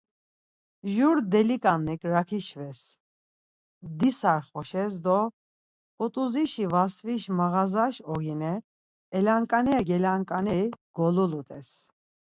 [0.95, 2.81] Jur deliǩanlik raǩi şves,
[3.99, 5.19] disarxoşes do
[5.99, 8.53] Ǩut̆uzişi Vasviş mağazaş ogine
[9.17, 11.69] elanǩaner gelanǩaneri golulut̆es.